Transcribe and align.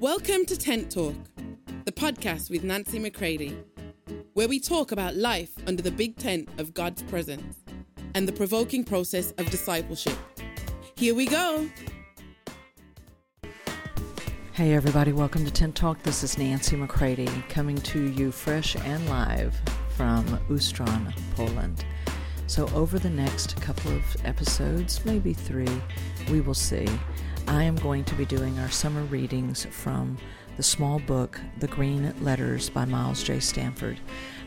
Welcome 0.00 0.44
to 0.46 0.56
Tent 0.56 0.92
Talk, 0.92 1.16
the 1.84 1.90
podcast 1.90 2.50
with 2.50 2.62
Nancy 2.62 3.00
McCready, 3.00 3.58
where 4.34 4.46
we 4.46 4.60
talk 4.60 4.92
about 4.92 5.16
life 5.16 5.50
under 5.66 5.82
the 5.82 5.90
big 5.90 6.16
tent 6.16 6.48
of 6.58 6.72
God's 6.72 7.02
presence 7.02 7.56
and 8.14 8.28
the 8.28 8.32
provoking 8.32 8.84
process 8.84 9.32
of 9.38 9.50
discipleship. 9.50 10.16
Here 10.94 11.16
we 11.16 11.26
go. 11.26 11.68
Hey, 14.52 14.72
everybody, 14.72 15.12
welcome 15.12 15.44
to 15.44 15.50
Tent 15.50 15.74
Talk. 15.74 16.00
This 16.04 16.22
is 16.22 16.38
Nancy 16.38 16.76
McCready 16.76 17.26
coming 17.48 17.78
to 17.78 18.08
you 18.12 18.30
fresh 18.30 18.76
and 18.76 19.08
live 19.08 19.60
from 19.96 20.24
Ustron, 20.48 21.12
Poland. 21.34 21.84
So, 22.46 22.68
over 22.68 23.00
the 23.00 23.10
next 23.10 23.60
couple 23.60 23.90
of 23.96 24.16
episodes, 24.24 25.04
maybe 25.04 25.32
three, 25.32 25.82
we 26.30 26.40
will 26.40 26.54
see. 26.54 26.86
I 27.48 27.62
am 27.62 27.76
going 27.76 28.04
to 28.04 28.14
be 28.14 28.26
doing 28.26 28.58
our 28.58 28.68
summer 28.68 29.02
readings 29.04 29.64
from 29.70 30.18
the 30.58 30.62
small 30.62 30.98
book, 30.98 31.40
The 31.60 31.66
Green 31.66 32.14
Letters 32.20 32.68
by 32.68 32.84
Miles 32.84 33.22
J. 33.22 33.40
Stanford. 33.40 33.98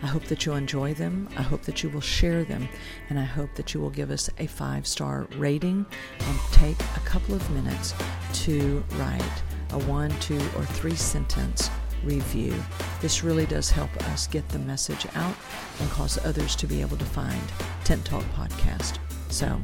I 0.04 0.06
hope 0.06 0.26
that 0.26 0.46
you'll 0.46 0.56
enjoy 0.56 0.94
them. 0.94 1.28
I 1.36 1.42
hope 1.42 1.64
that 1.64 1.82
you 1.82 1.90
will 1.90 2.00
share 2.00 2.44
them. 2.44 2.70
And 3.10 3.18
I 3.18 3.24
hope 3.24 3.50
that 3.56 3.74
you 3.74 3.80
will 3.80 3.90
give 3.90 4.12
us 4.12 4.30
a 4.38 4.46
five 4.46 4.86
star 4.86 5.28
rating 5.38 5.84
and 6.20 6.40
take 6.52 6.80
a 6.80 7.00
couple 7.00 7.34
of 7.34 7.50
minutes 7.50 7.96
to 8.44 8.84
write 8.92 9.44
a 9.72 9.80
one, 9.80 10.12
two, 10.20 10.40
or 10.56 10.64
three 10.64 10.96
sentence 10.96 11.72
review. 12.04 12.54
This 13.02 13.24
really 13.24 13.48
does 13.48 13.72
help 13.72 13.90
us 14.10 14.28
get 14.28 14.48
the 14.50 14.60
message 14.60 15.08
out 15.16 15.36
and 15.80 15.90
cause 15.90 16.24
others 16.24 16.56
to 16.58 16.68
be 16.68 16.82
able 16.82 16.98
to 16.98 17.06
find 17.06 17.42
Tent 17.84 18.06
Talk 18.06 18.24
Podcast. 18.36 19.00
So, 19.30 19.60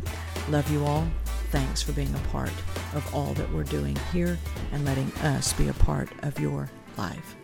love 0.49 0.69
you 0.71 0.83
all. 0.85 1.05
Thanks 1.49 1.81
for 1.81 1.93
being 1.93 2.13
a 2.13 2.27
part 2.27 2.51
of 2.93 3.09
all 3.15 3.33
that 3.35 3.49
we're 3.53 3.63
doing 3.63 3.95
here 4.11 4.37
and 4.73 4.83
letting 4.83 5.09
us 5.21 5.53
be 5.53 5.69
a 5.69 5.73
part 5.73 6.09
of 6.23 6.37
your 6.39 6.69
life. 6.97 7.37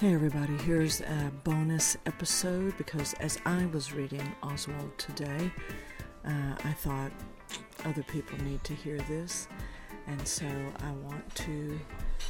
Hey, 0.00 0.14
everybody, 0.14 0.56
here's 0.64 1.02
a 1.02 1.30
bonus 1.44 1.96
episode 2.06 2.76
because 2.76 3.14
as 3.20 3.38
I 3.46 3.66
was 3.66 3.92
reading 3.92 4.34
Oswald 4.42 4.98
today, 4.98 5.52
uh, 6.24 6.56
I 6.64 6.72
thought 6.72 7.12
other 7.84 8.02
people 8.02 8.42
need 8.42 8.64
to 8.64 8.74
hear 8.74 8.98
this. 9.02 9.46
And 10.08 10.26
so 10.26 10.46
I 10.80 10.90
want 10.90 11.32
to 11.36 11.78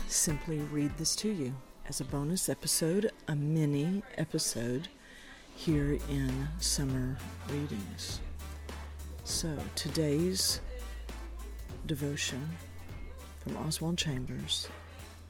simply 0.09 0.59
read 0.59 0.94
this 0.98 1.17
to 1.17 1.31
you 1.31 1.55
as 1.89 2.03
a 2.03 2.05
bonus 2.05 2.50
episode, 2.50 3.12
a 3.28 3.34
mini 3.34 4.03
episode 4.19 4.89
here 5.56 5.98
in 6.11 6.48
Summer 6.59 7.17
Readings. 7.48 8.20
So 9.31 9.56
today's 9.77 10.61
devotion 11.86 12.47
from 13.39 13.56
Oswald 13.59 13.97
Chambers, 13.97 14.67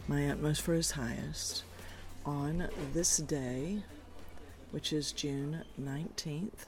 My 0.08 0.30
Utmost 0.30 0.62
for 0.62 0.72
His 0.72 0.90
Highest, 0.90 1.64
on 2.24 2.66
this 2.94 3.18
day, 3.18 3.82
which 4.70 4.94
is 4.94 5.12
June 5.12 5.62
19th, 5.80 6.64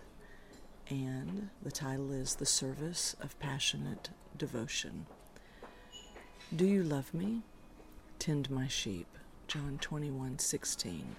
and 0.91 1.49
the 1.63 1.73
title 1.73 2.13
is 2.13 2.35
The 2.35 2.47
Service 2.47 3.17
of 3.23 3.37
Passionate 3.41 4.11
Devotion. 4.37 5.07
Do 6.55 6.67
you 6.67 6.83
love 6.83 7.15
me? 7.15 7.41
Tend 8.19 8.51
my 8.51 8.69
sheep. 8.69 9.09
John 9.49 9.79
21 9.81 10.39
16. 10.39 11.17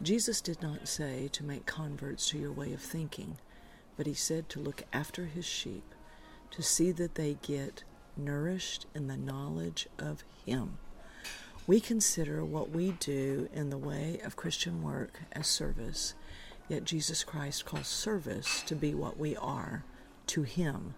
Jesus 0.00 0.40
did 0.40 0.62
not 0.62 0.88
say 0.88 1.28
to 1.32 1.44
make 1.44 1.66
converts 1.66 2.30
to 2.30 2.38
your 2.38 2.50
way 2.50 2.72
of 2.72 2.80
thinking, 2.80 3.36
but 3.96 4.06
he 4.06 4.14
said 4.14 4.48
to 4.48 4.60
look 4.60 4.82
after 4.92 5.26
his 5.26 5.44
sheep, 5.44 5.94
to 6.50 6.62
see 6.62 6.92
that 6.92 7.14
they 7.14 7.38
get 7.42 7.84
nourished 8.16 8.86
in 8.94 9.06
the 9.06 9.16
knowledge 9.16 9.88
of 9.98 10.24
him. 10.44 10.78
We 11.66 11.80
consider 11.80 12.44
what 12.44 12.70
we 12.70 12.92
do 12.92 13.48
in 13.52 13.70
the 13.70 13.78
way 13.78 14.20
of 14.24 14.36
Christian 14.36 14.82
work 14.82 15.20
as 15.32 15.46
service, 15.46 16.14
yet 16.68 16.84
Jesus 16.84 17.22
Christ 17.22 17.64
calls 17.64 17.86
service 17.86 18.62
to 18.66 18.74
be 18.74 18.94
what 18.94 19.18
we 19.18 19.36
are 19.36 19.84
to 20.28 20.42
him, 20.42 20.94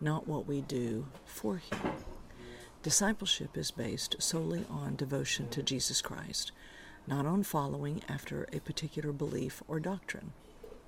not 0.00 0.26
what 0.26 0.46
we 0.46 0.62
do 0.62 1.06
for 1.24 1.56
him. 1.56 1.92
Discipleship 2.82 3.56
is 3.56 3.70
based 3.70 4.16
solely 4.20 4.64
on 4.70 4.96
devotion 4.96 5.48
to 5.50 5.62
Jesus 5.62 6.00
Christ, 6.00 6.52
not 7.06 7.26
on 7.26 7.42
following 7.42 8.02
after 8.08 8.48
a 8.52 8.60
particular 8.60 9.12
belief 9.12 9.62
or 9.68 9.80
doctrine. 9.80 10.32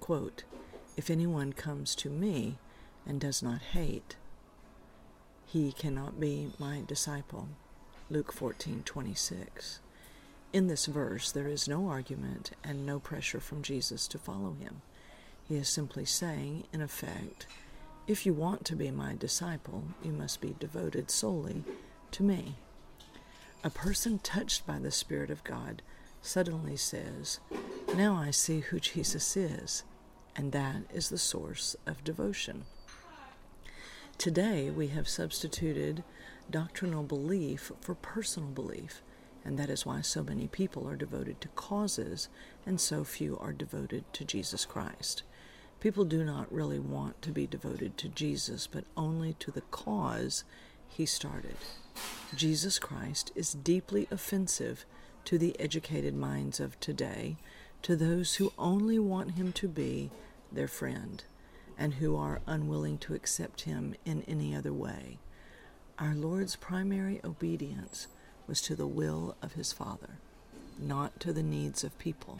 Quote, 0.00 0.44
if 1.00 1.08
anyone 1.08 1.50
comes 1.50 1.94
to 1.94 2.10
me 2.10 2.58
and 3.06 3.18
does 3.18 3.42
not 3.42 3.62
hate, 3.72 4.16
he 5.46 5.72
cannot 5.72 6.20
be 6.20 6.52
my 6.58 6.82
disciple. 6.86 7.48
Luke 8.10 8.34
14:26. 8.34 9.78
In 10.52 10.66
this 10.66 10.84
verse 10.84 11.32
there 11.32 11.48
is 11.48 11.66
no 11.66 11.88
argument 11.88 12.50
and 12.62 12.84
no 12.84 13.00
pressure 13.00 13.40
from 13.40 13.62
Jesus 13.62 14.06
to 14.08 14.18
follow 14.18 14.52
him. 14.52 14.82
He 15.48 15.56
is 15.56 15.70
simply 15.70 16.04
saying, 16.04 16.64
in 16.70 16.82
effect, 16.82 17.46
if 18.06 18.26
you 18.26 18.34
want 18.34 18.66
to 18.66 18.76
be 18.76 18.90
my 18.90 19.14
disciple, 19.16 19.84
you 20.02 20.12
must 20.12 20.42
be 20.42 20.54
devoted 20.60 21.10
solely 21.10 21.64
to 22.10 22.22
me. 22.22 22.56
A 23.64 23.70
person 23.70 24.18
touched 24.18 24.66
by 24.66 24.78
the 24.78 24.90
Spirit 24.90 25.30
of 25.30 25.44
God 25.44 25.80
suddenly 26.20 26.76
says, 26.76 27.40
Now 27.96 28.16
I 28.16 28.32
see 28.32 28.60
who 28.60 28.78
Jesus 28.78 29.34
is, 29.34 29.82
and 30.36 30.52
that 30.52 30.82
is 30.92 31.08
the 31.08 31.18
source 31.18 31.76
of 31.86 32.04
devotion. 32.04 32.64
Today 34.18 34.70
we 34.70 34.88
have 34.88 35.08
substituted 35.08 36.04
doctrinal 36.50 37.02
belief 37.02 37.72
for 37.80 37.94
personal 37.94 38.50
belief, 38.50 39.02
and 39.44 39.58
that 39.58 39.70
is 39.70 39.86
why 39.86 40.02
so 40.02 40.22
many 40.22 40.46
people 40.46 40.86
are 40.88 40.96
devoted 40.96 41.40
to 41.40 41.48
causes 41.48 42.28
and 42.66 42.80
so 42.80 43.04
few 43.04 43.38
are 43.38 43.52
devoted 43.52 44.04
to 44.12 44.24
Jesus 44.24 44.64
Christ. 44.64 45.22
People 45.80 46.04
do 46.04 46.22
not 46.22 46.52
really 46.52 46.78
want 46.78 47.22
to 47.22 47.30
be 47.30 47.46
devoted 47.46 47.96
to 47.96 48.08
Jesus, 48.08 48.66
but 48.66 48.84
only 48.96 49.32
to 49.34 49.50
the 49.50 49.62
cause 49.62 50.44
he 50.86 51.06
started. 51.06 51.56
Jesus 52.34 52.78
Christ 52.78 53.32
is 53.34 53.54
deeply 53.54 54.06
offensive 54.10 54.84
to 55.24 55.38
the 55.38 55.58
educated 55.58 56.14
minds 56.14 56.60
of 56.60 56.78
today, 56.80 57.36
to 57.82 57.96
those 57.96 58.36
who 58.36 58.52
only 58.58 58.98
want 58.98 59.32
him 59.32 59.52
to 59.52 59.68
be 59.68 60.10
their 60.52 60.68
friend 60.68 61.24
and 61.78 61.94
who 61.94 62.16
are 62.16 62.40
unwilling 62.46 62.98
to 62.98 63.14
accept 63.14 63.62
him 63.62 63.94
in 64.04 64.22
any 64.22 64.54
other 64.54 64.72
way. 64.72 65.18
Our 65.98 66.14
Lord's 66.14 66.56
primary 66.56 67.20
obedience 67.24 68.06
was 68.46 68.60
to 68.62 68.74
the 68.74 68.86
will 68.86 69.36
of 69.42 69.54
his 69.54 69.72
Father, 69.72 70.18
not 70.78 71.18
to 71.20 71.32
the 71.32 71.42
needs 71.42 71.84
of 71.84 71.98
people. 71.98 72.38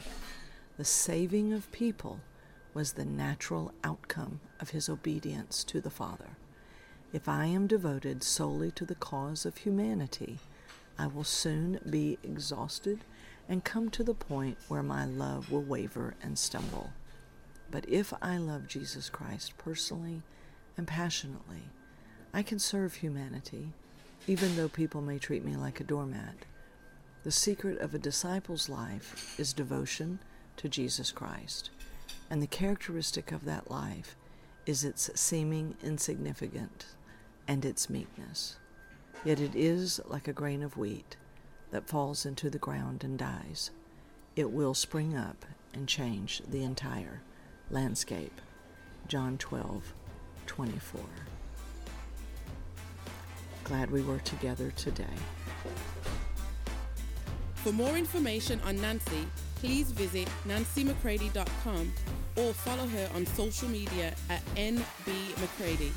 The 0.77 0.85
saving 0.85 1.53
of 1.53 1.71
people 1.71 2.19
was 2.73 2.93
the 2.93 3.05
natural 3.05 3.73
outcome 3.83 4.39
of 4.59 4.69
his 4.69 4.89
obedience 4.89 5.63
to 5.65 5.81
the 5.81 5.89
Father. 5.89 6.37
If 7.13 7.27
I 7.27 7.45
am 7.45 7.67
devoted 7.67 8.23
solely 8.23 8.71
to 8.71 8.85
the 8.85 8.95
cause 8.95 9.45
of 9.45 9.57
humanity, 9.57 10.39
I 10.97 11.07
will 11.07 11.23
soon 11.23 11.79
be 11.89 12.17
exhausted 12.23 12.99
and 13.51 13.65
come 13.65 13.89
to 13.89 14.01
the 14.01 14.13
point 14.13 14.57
where 14.69 14.81
my 14.81 15.03
love 15.03 15.51
will 15.51 15.61
waver 15.61 16.15
and 16.23 16.39
stumble. 16.39 16.89
But 17.69 17.83
if 17.89 18.13
I 18.21 18.37
love 18.37 18.65
Jesus 18.65 19.09
Christ 19.09 19.57
personally 19.57 20.21
and 20.77 20.87
passionately, 20.87 21.63
I 22.33 22.43
can 22.43 22.59
serve 22.59 22.93
humanity, 22.93 23.73
even 24.25 24.55
though 24.55 24.69
people 24.69 25.01
may 25.01 25.19
treat 25.19 25.43
me 25.43 25.57
like 25.57 25.81
a 25.81 25.83
doormat. 25.83 26.45
The 27.25 27.31
secret 27.31 27.79
of 27.79 27.93
a 27.93 27.99
disciple's 27.99 28.69
life 28.69 29.37
is 29.37 29.51
devotion 29.51 30.19
to 30.55 30.69
Jesus 30.69 31.11
Christ, 31.11 31.71
and 32.29 32.41
the 32.41 32.47
characteristic 32.47 33.33
of 33.33 33.43
that 33.43 33.69
life 33.69 34.15
is 34.65 34.85
its 34.85 35.11
seeming 35.19 35.75
insignificance 35.83 36.95
and 37.49 37.65
its 37.65 37.89
meekness. 37.89 38.55
Yet 39.25 39.41
it 39.41 39.57
is 39.57 39.99
like 40.07 40.29
a 40.29 40.33
grain 40.33 40.63
of 40.63 40.77
wheat 40.77 41.17
that 41.71 41.87
falls 41.87 42.25
into 42.25 42.49
the 42.49 42.57
ground 42.57 43.03
and 43.03 43.17
dies. 43.17 43.71
It 44.35 44.51
will 44.51 44.73
spring 44.73 45.15
up 45.15 45.45
and 45.73 45.87
change 45.87 46.41
the 46.49 46.63
entire 46.63 47.21
landscape. 47.69 48.39
John 49.07 49.37
12, 49.37 49.93
24. 50.45 51.01
Glad 53.63 53.91
we 53.91 54.01
were 54.01 54.19
together 54.19 54.71
today. 54.75 55.05
For 57.55 57.71
more 57.71 57.95
information 57.97 58.59
on 58.65 58.79
Nancy, 58.81 59.27
please 59.55 59.91
visit 59.91 60.27
nancymccready.com 60.47 61.93
or 62.37 62.53
follow 62.53 62.87
her 62.87 63.09
on 63.15 63.25
social 63.27 63.69
media 63.69 64.13
at 64.29 64.43
nbmccready. 64.55 65.91